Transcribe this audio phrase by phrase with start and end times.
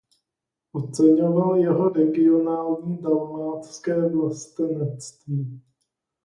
[0.71, 5.61] Oceňoval jeho regionální dalmatské vlastenectví.